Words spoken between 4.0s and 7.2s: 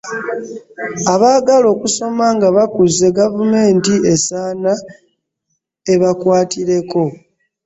esaana evakwatireko.